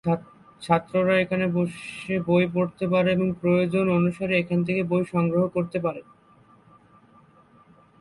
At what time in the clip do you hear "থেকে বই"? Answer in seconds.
4.67-5.03